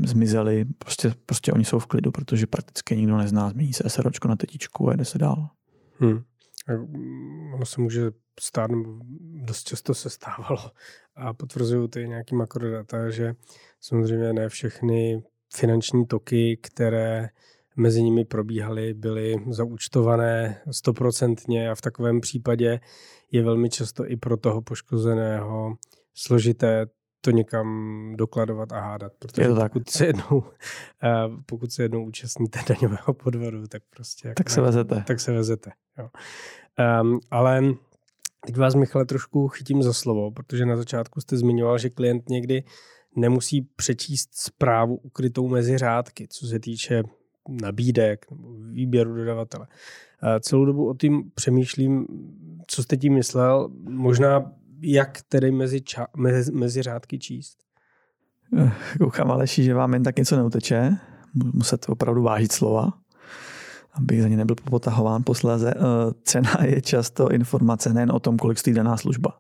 [0.06, 4.36] zmizeli, prostě, prostě oni jsou v klidu, protože prakticky nikdo nezná, změní se SROčko na
[4.36, 5.50] tetičku a jde se dál.
[6.00, 6.24] Hmm.
[7.54, 9.00] ono se může stát, nebo
[9.46, 10.72] dost často se stávalo
[11.15, 13.36] a potvrzují ty nějaký makrodata, že
[13.82, 17.29] samozřejmě ne všechny finanční toky, které
[17.75, 22.79] mezi nimi probíhaly, byly zaúčtované stoprocentně a v takovém případě
[23.31, 25.75] je velmi často i pro toho poškozeného
[26.13, 26.86] složité
[27.21, 29.13] to někam dokladovat a hádat.
[29.19, 29.73] Protože je to tak.
[29.73, 30.43] pokud se jednou,
[31.03, 31.10] eh,
[31.45, 34.34] pokud se jednou účastníte daňového podvodu, tak prostě...
[34.38, 35.03] Tak se vezete.
[35.08, 36.10] Tak se vezete, jo.
[37.01, 37.63] Um, ale
[38.45, 42.63] teď vás, Michale, trošku chytím za slovo, protože na začátku jste zmiňoval, že klient někdy
[43.15, 47.04] nemusí přečíst zprávu ukrytou mezi řádky, co se týče
[47.62, 49.67] nabídek nebo výběru dodavatele.
[50.39, 52.08] Celou dobu o tím přemýšlím,
[52.67, 54.51] co jste tím myslel, možná
[54.82, 57.58] jak tedy mezi, ča- mezi, mezi řádky číst.
[58.58, 60.97] Eh, koukám Aleši, že vám jen tak něco neuteče.
[61.54, 62.93] Muset opravdu vážit slova,
[63.93, 65.73] aby za ně nebyl popotahován posléze.
[65.75, 65.80] Eh,
[66.23, 69.38] cena je často informace nejen o tom, kolik stojí daná služba.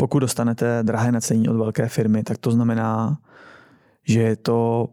[0.00, 3.18] Pokud dostanete drahé nacení od velké firmy, tak to znamená,
[4.02, 4.88] že je to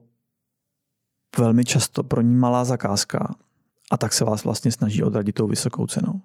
[1.37, 3.35] velmi často pro ní malá zakázka
[3.91, 6.21] a tak se vás vlastně snaží odradit tou vysokou cenou.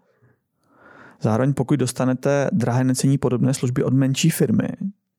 [1.21, 4.68] Zároveň pokud dostanete drahé necení podobné služby od menší firmy,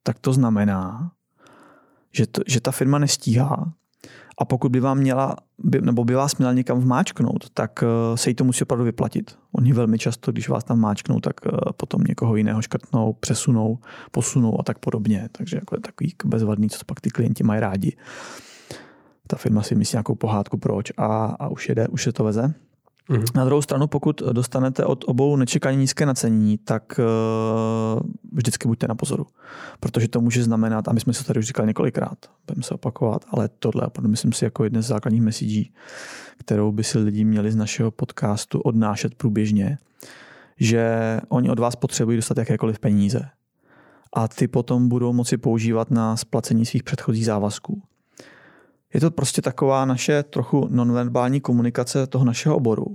[0.04, 1.12] tak to znamená,
[2.12, 3.74] že, to, že ta firma nestíhá
[4.38, 8.30] a pokud by vám měla, by, nebo by vás měla někam vmáčknout, tak uh, se
[8.30, 9.38] jí to musí opravdu vyplatit.
[9.52, 13.78] Oni velmi často, když vás tam máčknou, tak uh, potom někoho jiného škrtnou, přesunou,
[14.12, 15.30] posunou a tak podobně.
[15.32, 17.98] Takže jako je takový bezvadný, co to pak ty klienti mají rádi
[19.28, 22.54] ta firma si myslí nějakou pohádku proč a, a už jede, už se to veze.
[23.10, 23.36] Mm-hmm.
[23.36, 28.96] Na druhou stranu, pokud dostanete od obou nečekaně nízké nacení, tak uh, vždycky buďte na
[28.96, 29.28] pozoru.
[29.80, 33.26] Protože to může znamenat, a my jsme se tady už říkali několikrát, budeme se opakovat,
[33.30, 35.74] ale tohle myslím si jako jedna z základních messagí,
[36.38, 39.78] kterou by si lidi měli z našeho podcastu odnášet průběžně,
[40.60, 43.30] že oni od vás potřebují dostat jakékoliv peníze.
[44.16, 47.82] A ty potom budou moci používat na splacení svých předchozích závazků.
[48.94, 52.86] Je to prostě taková naše trochu nonverbální komunikace toho našeho oboru.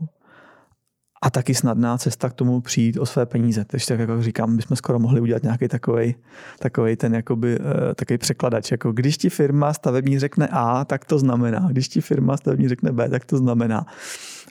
[1.23, 3.65] A taky snadná cesta k tomu přijít o své peníze.
[3.65, 6.15] Takže tak jako říkám, bychom skoro mohli udělat nějaký takový,
[6.59, 8.71] takový ten jakoby, uh, takový překladač.
[8.71, 11.69] Jako když ti firma stavební řekne A, tak to znamená.
[11.71, 13.87] Když ti firma stavební řekne B, tak to znamená.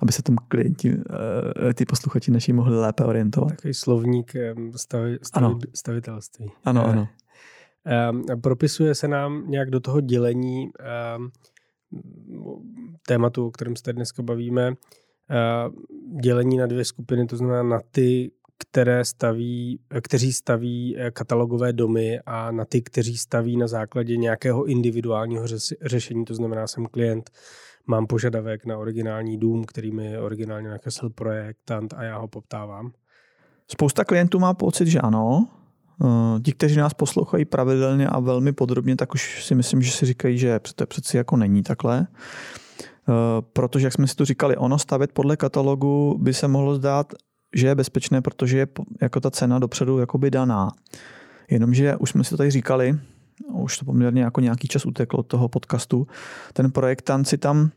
[0.02, 1.04] Aby se tomu klienti, uh,
[1.74, 3.50] ty posluchači naši mohli lépe orientovat.
[3.50, 4.34] Takový slovník
[4.76, 5.60] stavi, stavi, ano.
[5.76, 6.52] stavitelství.
[6.66, 7.08] Ano, ano.
[7.88, 11.30] Ehm, propisuje se nám nějak do toho dělení ehm,
[13.08, 15.74] tématu, o kterém se dneska bavíme, ehm,
[16.22, 22.20] dělení na dvě skupiny, to znamená na ty, které staví, kteří staví eh, katalogové domy
[22.26, 25.46] a na ty, kteří staví na základě nějakého individuálního
[25.82, 27.30] řešení, to znamená, jsem klient,
[27.88, 32.92] mám požadavek na originální dům, který mi originálně nakreslil projektant a já ho poptávám.
[33.68, 35.48] Spousta klientů má pocit, že ano,
[36.44, 40.38] ti, kteří nás poslouchají pravidelně a velmi podrobně, tak už si myslím, že si říkají,
[40.38, 42.08] že to přeci jako není takhle.
[43.10, 47.14] Eh, protože, jak jsme si tu říkali, ono stavět podle katalogu by se mohlo zdát,
[47.56, 48.68] že je bezpečné, protože je
[49.02, 50.70] jako ta cena dopředu jakoby daná.
[51.50, 53.00] Jenomže už jsme si to tady říkali,
[53.54, 56.08] už to poměrně jako nějaký čas uteklo od toho podcastu,
[56.54, 57.70] ten projektant si tam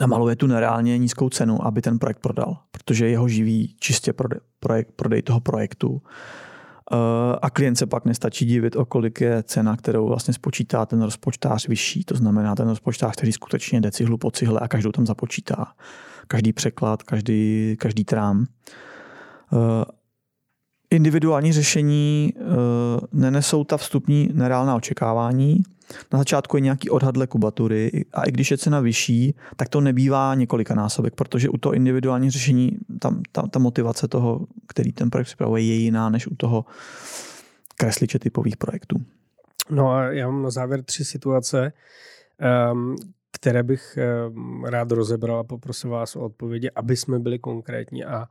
[0.00, 4.92] namaluje tu nereálně nízkou cenu, aby ten projekt prodal, protože jeho živí čistě prodej, projekt,
[4.96, 6.51] prodej toho projektu Eh,
[7.42, 11.68] a klient se pak nestačí divit, o kolik je cena, kterou vlastně spočítá ten rozpočtář
[11.68, 12.04] vyšší.
[12.04, 15.72] To znamená ten rozpočtář, který skutečně jde cihlu po cihle a každou tam započítá.
[16.26, 18.46] Každý překlad, každý, každý trám.
[20.92, 22.42] Individuální řešení eh,
[23.12, 25.62] nenesou ta vstupní nereálná očekávání.
[26.12, 30.34] Na začátku je nějaký odhad kubatury a i když je cena vyšší, tak to nebývá
[30.34, 35.26] několika násobek, protože u toho individuální řešení tam, ta, ta motivace toho, který ten projekt
[35.26, 36.64] připravuje, je jiná než u toho
[37.76, 38.96] kresliče typových projektů.
[39.70, 41.72] No a já mám na závěr tři situace,
[42.72, 42.96] um,
[43.32, 43.98] které bych
[44.30, 48.26] um, rád rozebral a poprosil vás o odpovědi, aby jsme byli konkrétní a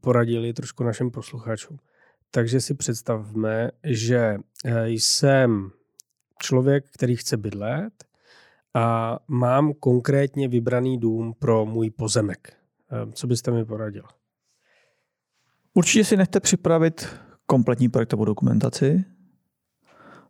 [0.00, 1.78] poradili trošku našim posluchačům.
[2.30, 5.70] Takže si představme, že eh, jsem
[6.42, 8.04] člověk, který chce bydlet
[8.74, 12.52] a mám konkrétně vybraný dům pro můj pozemek.
[12.92, 14.04] Eh, co byste mi poradil?
[15.74, 17.08] Určitě si nechte připravit
[17.46, 19.04] kompletní projektovou dokumentaci.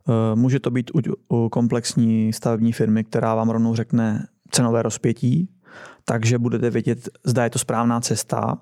[0.09, 0.91] Eh, může to být
[1.31, 5.49] u komplexní stavební firmy, která vám rovnou řekne cenové rozpětí,
[6.05, 8.57] takže budete vědět, zda je to správná cesta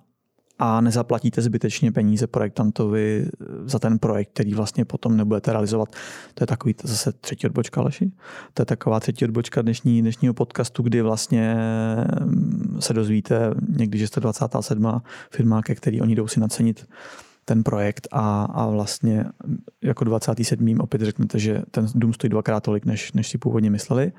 [0.59, 3.29] a nezaplatíte zbytečně peníze projektantovi
[3.65, 5.89] za ten projekt, který vlastně potom nebudete realizovat.
[6.33, 8.11] To je takový zase třetí odbočka, Leši.
[8.53, 11.55] To je taková třetí odbočka dnešní, dnešního podcastu, kdy vlastně
[12.23, 15.01] mm, se dozvíte někdy, že jste 27.
[15.31, 16.87] firma, ke který oni jdou si nacenit
[17.49, 19.25] ten projekt a, a vlastně
[19.83, 20.79] jako 27.
[20.79, 24.11] opět řeknete, že ten dům stojí dvakrát tolik, než, než si původně mysleli.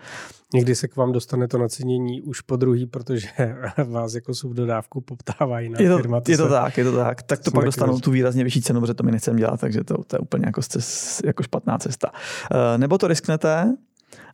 [0.54, 3.28] Někdy se k vám dostane to nacenění už po druhý, protože
[3.88, 6.20] vás jako subdodávku poptává jiná je to, firma.
[6.20, 7.22] To je to se, tak, je to tak.
[7.22, 10.04] Tak to pak dostanou tu výrazně vyšší cenu, protože to mi nechcem dělat, takže to,
[10.04, 12.10] to je úplně jako, cest, jako špatná cesta.
[12.12, 13.76] Uh, nebo to risknete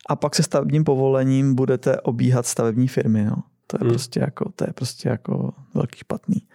[0.09, 3.25] a pak se stavebním povolením budete obíhat stavební firmy.
[3.25, 3.35] No.
[3.67, 3.89] To je, hmm.
[3.89, 6.47] prostě jako, to je prostě jako velký špatný.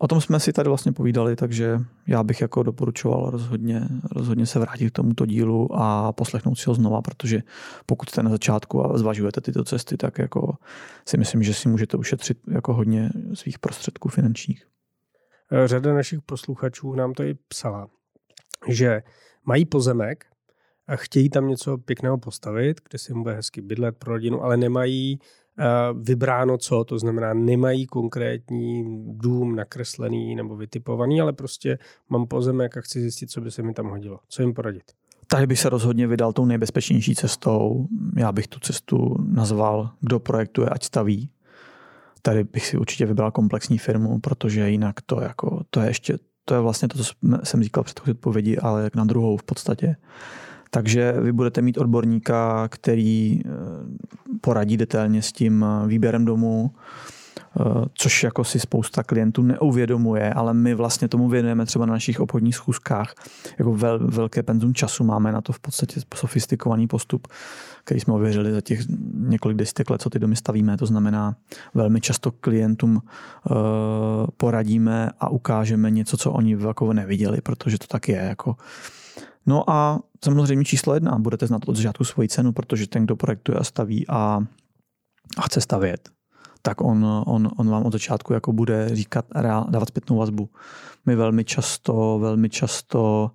[0.00, 4.58] O tom jsme si tady vlastně povídali, takže já bych jako doporučoval rozhodně, rozhodně se
[4.58, 7.42] vrátit k tomuto dílu a poslechnout si ho znova, protože
[7.86, 10.56] pokud jste na začátku a zvažujete tyto cesty, tak jako
[11.08, 14.66] si myslím, že si můžete ušetřit jako hodně svých prostředků finančních.
[15.64, 17.86] Řada našich posluchačů nám to i psala,
[18.68, 19.02] že
[19.44, 20.24] mají pozemek
[20.86, 25.18] a chtějí tam něco pěkného postavit, kde si bude hezky bydlet pro rodinu, ale nemají
[26.02, 28.84] vybráno co, to znamená nemají konkrétní
[29.16, 33.74] dům nakreslený nebo vytipovaný, ale prostě mám pozemek a chci zjistit, co by se mi
[33.74, 34.18] tam hodilo.
[34.28, 34.82] Co jim poradit?
[35.26, 37.86] Tady bych se rozhodně vydal tou nejbezpečnější cestou.
[38.16, 41.30] Já bych tu cestu nazval, kdo projektuje, ať staví.
[42.22, 46.54] Tady bych si určitě vybral komplexní firmu, protože jinak to, jako, to je ještě, to
[46.54, 47.12] je vlastně to, co
[47.42, 49.96] jsem říkal před odpovědi, ale na druhou v podstatě.
[50.74, 53.48] Takže vy budete mít odborníka, který eh,
[54.40, 57.62] poradí detailně s tím eh, výběrem domu, eh,
[57.94, 62.54] což jako si spousta klientů neuvědomuje, ale my vlastně tomu věnujeme třeba na našich obchodních
[62.54, 63.14] schůzkách.
[63.58, 67.28] Jako vel, velké penzum času máme na to v podstatě sofistikovaný postup,
[67.84, 68.80] který jsme ověřili za těch
[69.14, 70.76] několik desítek let, co ty domy stavíme.
[70.76, 71.36] To znamená,
[71.74, 73.02] velmi často klientům
[74.36, 78.16] poradíme a ukážeme něco, co oni jako neviděli, protože to tak je.
[78.16, 78.56] Jako
[79.46, 83.58] No a samozřejmě číslo jedna, budete znát od začátku svoji cenu, protože ten, kdo projektuje
[83.58, 84.40] a staví a,
[85.36, 86.08] a chce stavět,
[86.62, 90.50] tak on, on, on vám od začátku jako bude říkat, reál, dávat zpětnou vazbu.
[91.06, 93.30] My velmi často, velmi často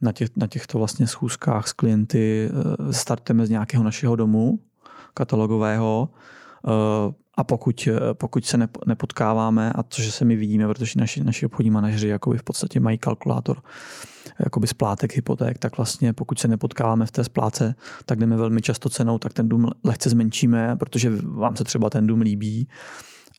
[0.00, 4.58] na, těch, na těchto vlastně schůzkách s klienty eh, startujeme z nějakého našeho domu
[5.14, 6.70] katalogového eh,
[7.40, 11.70] a pokud, pokud se nepotkáváme, a to, že se my vidíme, protože naši, naši obchodní
[11.70, 13.62] manažeři jakoby v podstatě mají kalkulátor
[14.44, 17.74] jakoby splátek hypoték, tak vlastně pokud se nepotkáváme v té spláce,
[18.04, 22.06] tak jdeme velmi často cenou, tak ten dům lehce zmenšíme, protože vám se třeba ten
[22.06, 22.68] dům líbí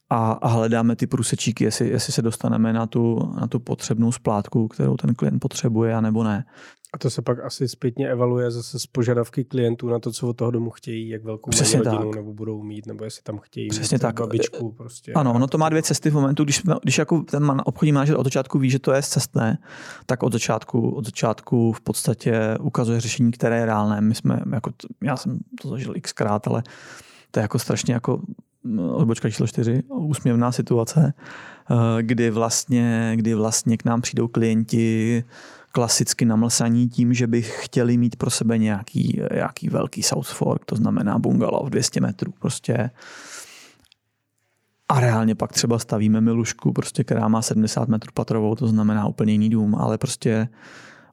[0.10, 4.68] a, a hledáme ty průsečíky, jestli, jestli se dostaneme na tu, na tu potřebnou splátku,
[4.68, 6.46] kterou ten klient potřebuje, a nebo ne.
[6.94, 10.38] A to se pak asi zpětně evaluuje zase z požadavky klientů na to, co od
[10.38, 12.16] toho domu chtějí, jak velkou Přesně rodinu tak.
[12.16, 14.20] nebo budou mít, nebo jestli tam chtějí Přesně mít tak.
[14.20, 14.72] babičku.
[14.72, 15.14] Prostě.
[15.14, 18.24] Ano, ono to má dvě cesty v momentu, když, když jako ten obchodní manažer od
[18.24, 19.58] začátku ví, že to je cestné,
[20.06, 24.02] tak od začátku, od začátku v podstatě ukazuje řešení, které je reálné.
[24.02, 24.72] My jsme, jako,
[25.04, 26.64] já jsem to zažil xkrát, ale
[27.32, 28.22] to je jako strašně jako
[28.94, 31.14] odbočka číslo čtyři, úsměvná situace,
[31.72, 35.24] eh, kdy vlastně, kdy vlastně k nám přijdou klienti
[35.72, 40.76] klasicky namlsaní tím, že by chtěli mít pro sebe nějaký, nějaký velký South Fork, to
[40.76, 42.90] znamená bungalow 200 metrů prostě.
[44.90, 49.32] A reálně pak třeba stavíme milušku, prostě, která má 70 metrů patrovou, to znamená úplně
[49.32, 50.48] jiný dům, ale prostě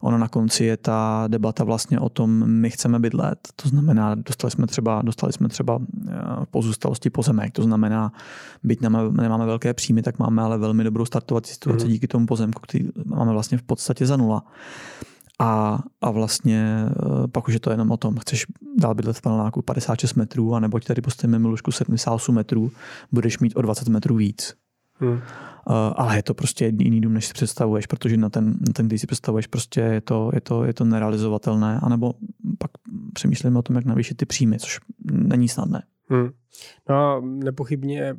[0.01, 3.39] ono na konci je ta debata vlastně o tom, my chceme bydlet.
[3.55, 6.11] To znamená, dostali jsme třeba, dostali jsme třeba eh,
[6.51, 8.11] pozůstalosti pozemek, to znamená,
[8.63, 11.91] byť nemáme, nemáme velké příjmy, tak máme ale velmi dobrou startovací situaci mm.
[11.91, 14.43] díky tomu pozemku, který máme vlastně v podstatě za nula.
[15.41, 18.45] A, a vlastně eh, pak už je to jenom o tom, chceš
[18.77, 22.71] dál bydlet v paneláku 56 metrů, anebo ti tady postavíme milušku 78 metrů,
[23.11, 24.55] budeš mít o 20 metrů víc.
[24.99, 25.11] Hmm.
[25.11, 28.87] Uh, ale je to prostě jiný dům, než si představuješ, protože na ten, na ten
[28.87, 32.13] když si představuješ, prostě je to, je to, je to nerealizovatelné, anebo
[32.57, 32.71] pak
[33.13, 34.79] přemýšlíme o tom, jak navýšit ty příjmy, což
[35.11, 35.83] není snadné.
[36.09, 36.29] Hmm.
[36.89, 38.15] No a nepochybně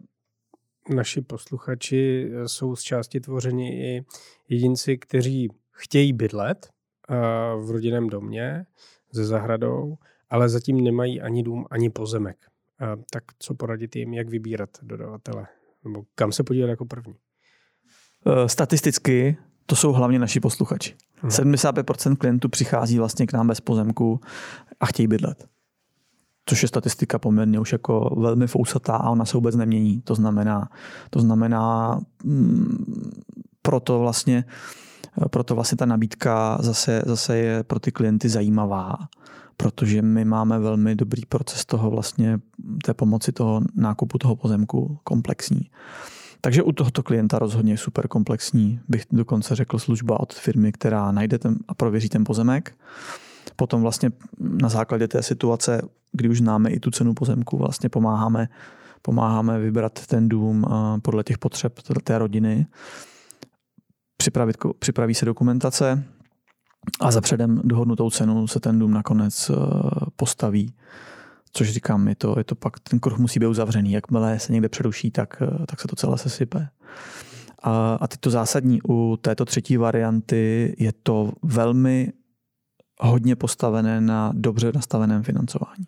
[0.94, 4.04] naši posluchači jsou z části tvořeni i
[4.48, 6.68] jedinci, kteří chtějí bydlet
[7.10, 8.66] uh, v rodinném domě
[9.14, 9.96] se zahradou,
[10.30, 12.36] ale zatím nemají ani dům, ani pozemek.
[12.82, 15.46] Uh, tak co poradit jim, jak vybírat dodavatele?
[15.84, 17.14] Nebo kam se podívat jako první?
[18.26, 20.94] Eh, statisticky to jsou hlavně naši posluchači.
[21.16, 21.30] Hmm.
[21.30, 24.20] 75% klientů přichází vlastně k nám bez pozemku
[24.80, 25.48] a chtějí bydlet.
[26.46, 30.00] Což je statistika poměrně už jako velmi fousatá a ona se vůbec nemění.
[30.00, 30.68] To znamená,
[31.10, 33.20] to znamená mm,
[33.62, 34.44] proto vlastně
[35.30, 38.94] proto vlastně ta nabídka zase, zase je pro ty klienty zajímavá,
[39.60, 42.38] protože my máme velmi dobrý proces toho vlastně
[42.84, 45.60] té pomoci toho nákupu toho pozemku komplexní.
[46.40, 51.38] Takže u tohoto klienta rozhodně super komplexní, bych dokonce řekl služba od firmy, která najde
[51.38, 52.74] ten a prověří ten pozemek.
[53.56, 58.48] Potom vlastně na základě té situace, kdy už známe i tu cenu pozemku, vlastně pomáháme
[59.02, 60.66] pomáháme vybrat ten dům
[61.02, 61.72] podle těch potřeb
[62.04, 62.66] té rodiny.
[64.16, 66.04] Připravit, připraví se dokumentace
[67.00, 69.50] a za předem dohodnutou cenu se ten dům nakonec
[70.16, 70.74] postaví.
[71.52, 73.92] Což říkám, je to, je to pak, ten kruh musí být uzavřený.
[73.92, 76.68] Jakmile se někde přeruší, tak, tak se to celé sesype.
[77.62, 82.12] A, a teď to zásadní u této třetí varianty je to velmi
[83.00, 85.86] hodně postavené na dobře nastaveném financování.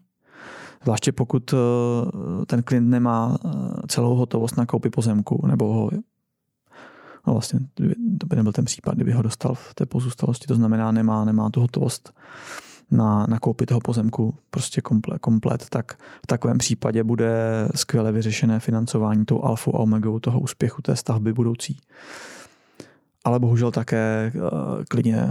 [0.83, 1.57] Zvláště pokud eh,
[2.47, 3.49] ten klient nemá eh,
[3.89, 5.91] celou hotovost na koupi pozemku, nebo ho,
[7.27, 7.61] no vlastně
[8.19, 11.51] to by nebyl ten případ, kdyby ho dostal v té pozůstalosti, to znamená nemá, nemá
[11.51, 12.13] tu hotovost
[12.93, 17.33] na, na koupi toho pozemku prostě komplet, komplet, tak v takovém případě bude
[17.75, 21.81] skvěle vyřešené financování tou alfa a omegou toho úspěchu té stavby budoucí.
[23.25, 24.41] Ale bohužel také eh,
[24.89, 25.31] klidně eh,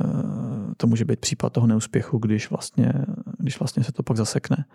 [0.77, 2.93] to může být případ toho neúspěchu, když vlastně,
[3.38, 4.65] když vlastně se to pak zasekne,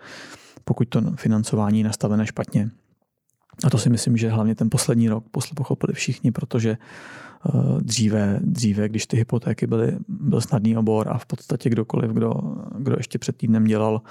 [0.63, 2.69] pokud to financování je nastavené špatně.
[3.63, 5.23] A to si myslím, že hlavně ten poslední rok
[5.55, 6.77] pochopili všichni, protože
[7.45, 12.33] Eh, dříve, dříve, když ty hypotéky byly, byl snadný obor a v podstatě kdokoliv, kdo,
[12.77, 14.01] kdo ještě před týdnem dělal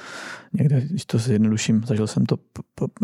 [0.52, 2.38] někde, když to si jednoduším, zažil jsem to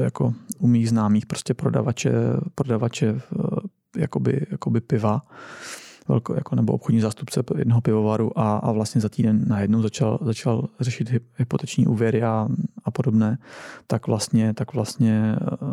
[0.03, 2.13] jako u mých známých prostě prodavače,
[2.55, 5.23] prodavače eh, jakoby, jakoby piva,
[6.09, 10.69] velko, jako, nebo obchodní zástupce jednoho pivovaru a, a vlastně za týden najednou začal, začal
[10.81, 12.49] řešit hypoteční úvěry a,
[12.85, 13.39] a podobné,
[13.87, 15.69] tak vlastně, tak vlastně uh,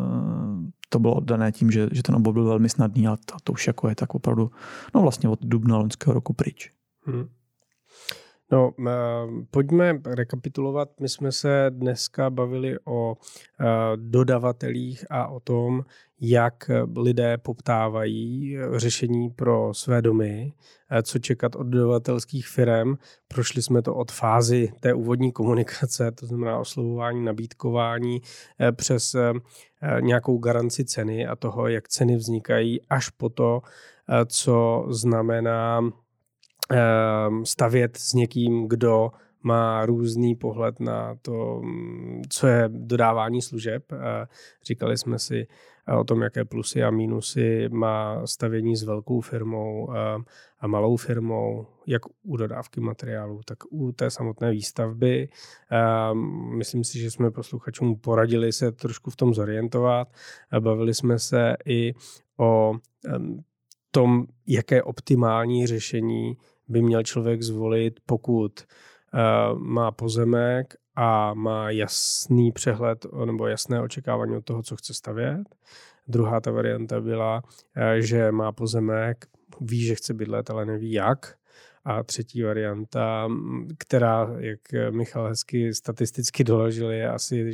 [0.90, 3.68] to bylo dané tím, že, že ten obor byl velmi snadný a to, to už
[3.68, 4.52] jako je tak opravdu,
[4.96, 6.72] no vlastně od dubna loňského roku pryč.
[7.06, 7.28] Hmm.
[8.52, 8.92] No, eh,
[9.52, 10.90] pojďme rekapitulovat.
[11.00, 13.18] My jsme se dneska bavili o
[13.60, 15.86] eh, dodavatelích a o tom,
[16.22, 20.54] jak lidé poptávají řešení pro své domy,
[20.92, 22.96] eh, co čekat od dodavatelských firm.
[23.28, 28.22] Prošli jsme to od fázy té úvodní komunikace, to znamená oslovování, nabídkování,
[28.72, 29.16] přes
[30.00, 33.62] nějakou garanci ceny a toho, jak ceny vznikají, až po to,
[34.26, 35.82] co znamená
[37.44, 39.12] stavět s někým, kdo
[39.44, 43.84] má různý pohled na to, mm, co je dodávání služeb.
[44.64, 45.48] Říkali jsme si
[45.98, 50.24] o tom, jaké plusy a mínusy má stavění s velkou firmou ehm,
[50.60, 55.30] a malou firmou, jak u dodávky materiálu, tak u té samotné výstavby.
[55.72, 60.08] Ehm, myslím si, že jsme posluchačům poradili se trošku v tom zorientovat.
[60.60, 61.94] Bavili jsme se i
[62.38, 62.74] o
[63.92, 66.38] tom, jaké optimální řešení
[66.70, 68.60] by měl člověk zvolit, pokud
[69.14, 75.44] uh, má pozemek a má jasný přehled nebo jasné očekávání od toho, co chce stavět.
[76.08, 79.26] Druhá ta varianta byla, uh, že má pozemek,
[79.62, 81.40] ví, že chce bydlet, ale neví jak.
[81.86, 83.30] A třetí varianta,
[83.78, 87.52] která, jak Michal hezky statisticky doložil, je asi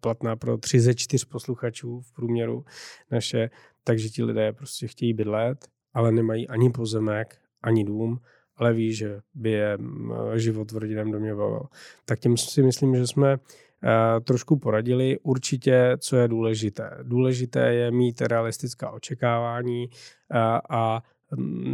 [0.00, 2.64] platná pro tři ze čtyř posluchačů v průměru
[3.10, 3.50] naše,
[3.84, 8.20] takže ti lidé prostě chtějí bydlet, ale nemají ani pozemek, ani dům
[8.56, 9.78] ale ví, že by je
[10.34, 11.62] život v rodinném domě bavil.
[12.04, 15.18] Tak tím si myslím, že jsme eh, trošku poradili.
[15.22, 16.90] Určitě, co je důležité.
[17.02, 20.38] Důležité je mít realistická očekávání eh,
[20.70, 21.02] a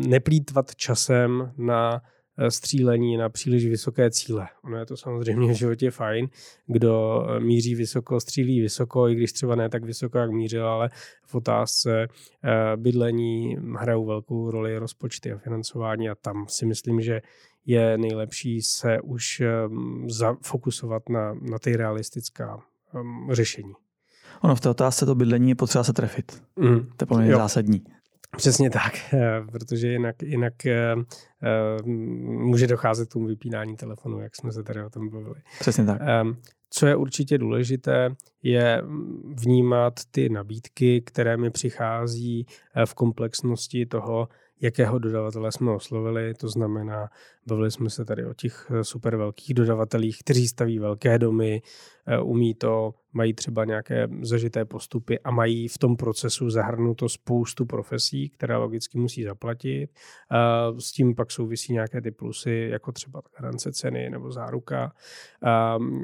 [0.07, 2.03] neplýtvat časem na
[2.48, 4.48] střílení na příliš vysoké cíle.
[4.64, 6.29] Ono je to samozřejmě v životě fajn,
[6.66, 10.90] kdo eh, míří vysoko, střílí vysoko, i když třeba ne tak vysoko, jak mířil, ale
[11.26, 12.09] v otázce
[12.44, 17.20] eh, bydlení hrajou velkou roli rozpočty a financování a tam si myslím, že
[17.66, 19.42] je nejlepší se už
[20.09, 22.62] zafokusovat na, na ty realistická
[22.94, 23.72] um, řešení.
[24.40, 26.42] Ono v té otázce to bydlení je potřeba se trefit.
[26.57, 26.81] Mm.
[26.96, 27.85] To je poměrně zásadní.
[28.37, 31.87] Přesně tak, eh, protože jinak, jinak uh,
[32.47, 35.40] může docházet k tomu vypínání telefonu, jak jsme se tady o tom bavili.
[35.61, 36.01] Přesně tak.
[36.73, 38.83] Co je určitě důležité, je
[39.35, 42.47] vnímat ty nabídky, které mi přichází
[42.85, 44.29] v komplexnosti toho,
[44.61, 46.35] jakého dodavatele jsme oslovili.
[46.35, 47.09] To znamená,
[47.47, 51.62] bavili jsme se tady o těch super velkých dodavatelích, kteří staví velké domy,
[52.23, 58.29] umí to, mají třeba nějaké zažité postupy a mají v tom procesu zahrnuto spoustu profesí,
[58.29, 59.90] které logicky musí zaplatit.
[60.79, 64.93] S tím pak souvisí nějaké ty plusy, jako třeba garance ceny nebo záruka.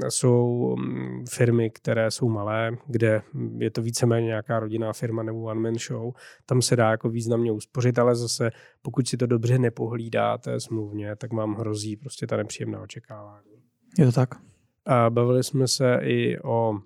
[0.09, 3.23] Jsou mm, firmy, které jsou malé, kde
[3.59, 6.13] je to víceméně nějaká rodinná firma nebo one-man show.
[6.47, 8.51] Tam se dá jako významně uspořit, ale zase
[8.83, 13.51] pokud si to dobře nepohlídáte smluvně, tak vám hrozí prostě ta nepříjemná očekávání.
[13.99, 14.29] Je to tak?
[14.87, 16.79] A bavili jsme se i o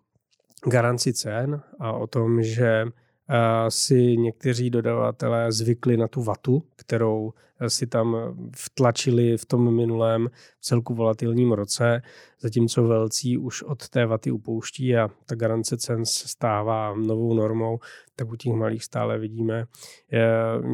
[0.66, 2.86] garanci cen a o tom, že
[3.68, 7.32] si někteří dodavatelé zvykli na tu vatu, kterou
[7.68, 8.16] si tam
[8.56, 10.28] vtlačili v tom minulém
[10.60, 12.02] celku volatilním roce,
[12.40, 17.78] zatímco velcí už od té vaty upouští a ta garance cen se stává novou normou,
[18.16, 19.64] tak u těch malých stále vidíme,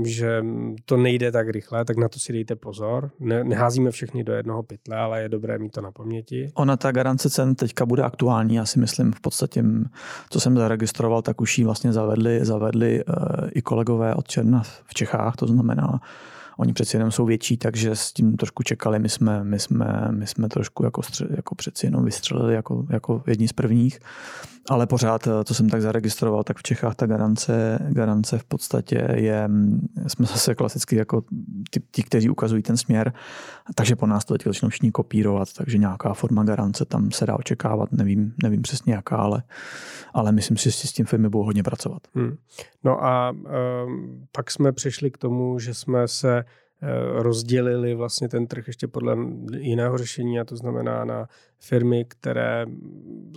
[0.04, 0.44] že
[0.84, 3.10] to nejde tak rychle, tak na to si dejte pozor.
[3.20, 6.50] Ne, neházíme všechny do jednoho pytle, ale je dobré mít to na paměti.
[6.54, 9.64] Ona ta garance cen teďka bude aktuální, já si myslím v podstatě,
[10.30, 13.14] co jsem zaregistroval, tak už ji vlastně zavedli, zavedli uh,
[13.54, 16.00] i kolegové od Černa v Čechách, to znamená
[16.56, 18.98] Oni přeci jenom jsou větší, takže s tím trošku čekali.
[18.98, 23.22] My jsme, my jsme, my jsme trošku jako, stře, jako přeci jenom vystřelili jako, jako
[23.26, 24.00] jedni z prvních.
[24.70, 29.48] Ale pořád, co jsem tak zaregistroval, tak v Čechách ta garance, garance v podstatě je,
[30.06, 31.22] jsme zase klasicky jako
[31.70, 33.12] ti, ti, kteří ukazují ten směr,
[33.74, 37.36] takže po nás to teď začnou všichni kopírovat, takže nějaká forma garance tam se dá
[37.36, 39.42] očekávat, nevím, nevím přesně jaká, ale,
[40.14, 42.02] ale myslím si, že s tím firmy budou hodně pracovat.
[42.14, 42.36] Hmm.
[42.84, 46.44] No a um, pak jsme přišli k tomu, že jsme se Eh,
[47.12, 49.16] rozdělili vlastně ten trh ještě podle
[49.58, 52.66] jiného řešení a to znamená na firmy, které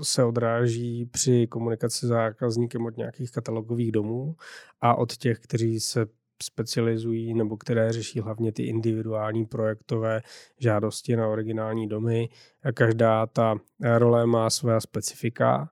[0.04, 4.36] se odráží při komunikaci s zákazníkem od nějakých katalogových domů
[4.82, 6.06] a od těch, kteří se
[6.44, 10.22] specializují nebo které řeší hlavně ty individuální projektové
[10.60, 12.30] žádosti na originální domy.
[12.74, 13.56] Každá ta
[13.98, 15.70] role má své specifika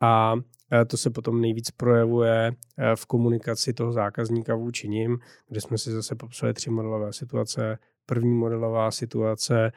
[0.00, 0.34] a
[0.88, 5.18] to se potom nejvíc projevuje eh, v komunikaci toho zákazníka vůči ním,
[5.48, 7.78] kde jsme si zase popsali tři modelové situace.
[8.06, 9.72] První modelová situace,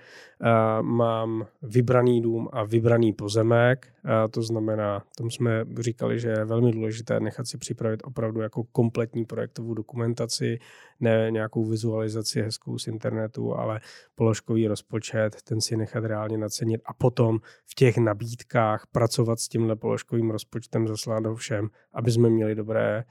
[0.82, 3.93] mám vybraný dům a vybraný pozemek,
[4.32, 9.26] to znamená, tom jsme říkali, že je velmi důležité nechat si připravit opravdu jako kompletní
[9.26, 10.59] projektovou dokumentaci,
[10.99, 13.80] ne nějakou vizualizaci hezkou z internetu, ale
[14.15, 19.76] položkový rozpočet, ten si nechat reálně nacenit a potom v těch nabídkách pracovat s tímhle
[19.76, 23.03] položkovým rozpočtem, zaslat ho všem, aby jsme měli dobré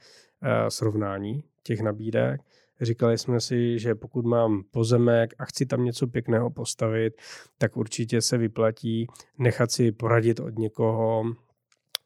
[0.69, 2.41] srovnání těch nabídek.
[2.81, 7.13] Říkali jsme si, že pokud mám pozemek a chci tam něco pěkného postavit,
[7.57, 9.07] tak určitě se vyplatí
[9.37, 11.23] nechat si poradit od někoho,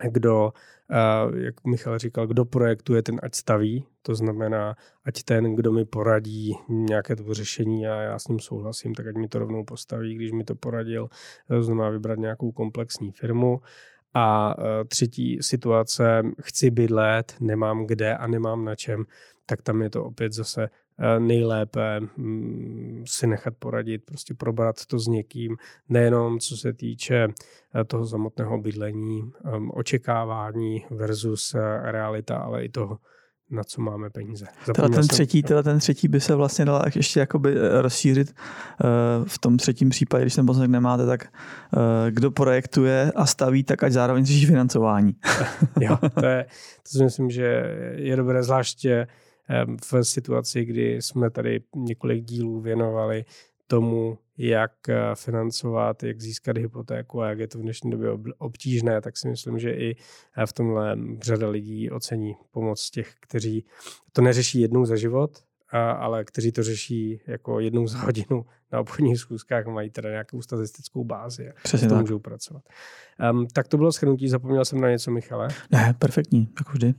[0.03, 0.53] kdo,
[0.91, 3.85] eh, jak Michal říkal, kdo projektuje, ten ať staví.
[4.01, 8.95] To znamená, ať ten, kdo mi poradí nějaké to řešení a já s ním souhlasím,
[8.95, 11.09] tak ať mi to rovnou postaví, když mi to poradil.
[11.47, 13.61] To znamená vybrat nějakou komplexní firmu.
[14.13, 19.05] A eh, třetí situace, chci bydlet, nemám kde a nemám na čem,
[19.49, 24.99] tak tam je to opět zase eh, nejlépe mm, si nechat poradit, prostě probrat to
[24.99, 25.57] s někým,
[25.89, 27.27] nejenom co se týče
[27.75, 32.97] eh, toho samotného bydlení, ehm, očekávání versus eh, realita, ale i toho,
[33.49, 34.45] na co máme peníze.
[34.65, 38.35] Teda ten, třetí, teda ten třetí by se vlastně dal ještě jakoby rozšířit
[39.27, 41.27] v tom třetím případě, když ten pozemek nemáte, tak
[42.09, 45.15] kdo projektuje a staví, tak ať zároveň řeší financování.
[45.81, 46.45] jo, to, je,
[46.83, 49.07] to si myslím, že je dobré, zvláště
[49.91, 53.25] v situaci, kdy jsme tady několik dílů věnovali
[53.67, 59.01] tomu, jak eh, financovat, jak získat hypotéku a jak je to v dnešní době obtížné,
[59.01, 59.95] tak si myslím, že i
[60.37, 63.65] eh, v tomhle řada lidí ocení pomoc těch, kteří
[64.11, 65.43] to neřeší jednou za život,
[65.97, 71.03] ale kteří to řeší jako jednou za hodinu na obchodních schůzkách, mají teda nějakou statistickou
[71.03, 72.01] bázi a Přesně to tak.
[72.01, 72.63] můžou pracovat.
[73.31, 75.47] Um, tak to bylo schrnutí, zapomněl jsem na něco, Michale?
[75.71, 76.93] Ne, perfektní, jako vždy.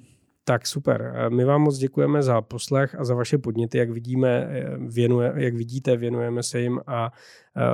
[0.49, 1.15] Tak super.
[1.29, 3.79] My vám moc děkujeme za poslech a za vaše podněty.
[3.79, 4.49] Jak, vidíme,
[4.87, 7.13] věnuje, jak vidíte, věnujeme se jim a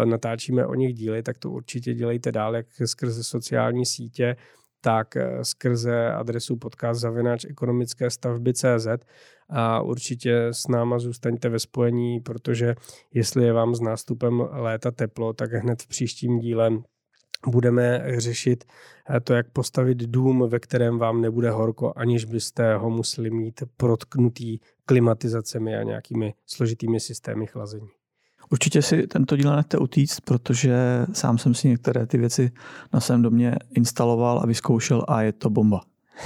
[0.04, 4.36] natáčíme o nich díly, tak to určitě dělejte dál, jak skrze sociální sítě,
[4.80, 8.86] tak skrze adresu podcast zavináč ekonomické stavby CZ
[9.48, 12.74] a určitě s náma zůstaňte ve spojení, protože
[13.14, 16.70] jestli je vám s nástupem léta teplo, tak hned v příštím díle
[17.46, 18.64] budeme řešit
[19.10, 23.62] eh, to, jak postavit dům, ve kterém vám nebude horko, aniž byste ho museli mít
[23.76, 27.88] protknutý klimatizacemi a nějakými složitými systémy chlazení.
[28.50, 30.76] Určitě si tento díl nechte utíct, protože
[31.12, 32.50] sám jsem si některé ty věci
[32.92, 35.80] na svém domě instaloval a vyzkoušel a je to bomba.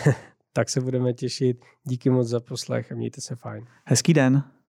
[0.53, 1.65] tak se budeme těšit.
[1.85, 3.67] Díky moc za poslech a mějte se fajn.
[3.85, 4.43] Hezký den.